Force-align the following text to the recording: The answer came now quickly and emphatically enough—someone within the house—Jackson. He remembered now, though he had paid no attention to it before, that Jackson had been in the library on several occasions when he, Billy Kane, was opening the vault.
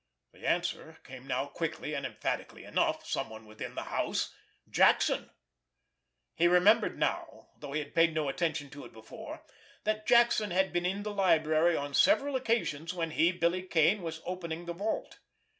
The 0.33 0.47
answer 0.47 0.97
came 1.03 1.27
now 1.27 1.45
quickly 1.45 1.93
and 1.93 2.07
emphatically 2.07 2.63
enough—someone 2.63 3.45
within 3.45 3.75
the 3.75 3.83
house—Jackson. 3.83 5.29
He 6.33 6.47
remembered 6.47 6.97
now, 6.97 7.49
though 7.55 7.73
he 7.73 7.81
had 7.81 7.93
paid 7.93 8.15
no 8.15 8.27
attention 8.27 8.71
to 8.71 8.85
it 8.85 8.93
before, 8.93 9.43
that 9.83 10.07
Jackson 10.07 10.49
had 10.49 10.73
been 10.73 10.87
in 10.87 11.03
the 11.03 11.13
library 11.13 11.77
on 11.77 11.93
several 11.93 12.35
occasions 12.35 12.95
when 12.95 13.11
he, 13.11 13.31
Billy 13.31 13.61
Kane, 13.61 14.01
was 14.01 14.23
opening 14.25 14.65
the 14.65 14.73
vault. 14.73 15.19